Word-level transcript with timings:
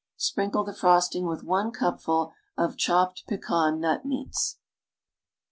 Sprinkle 0.17 0.63
the 0.63 0.73
frosting 0.73 1.27
with 1.27 1.43
one 1.43 1.69
cupful 1.69 2.33
of 2.57 2.75
chopped 2.75 3.23
pecan 3.27 3.79
nut 3.79 4.03
meats. 4.03 4.57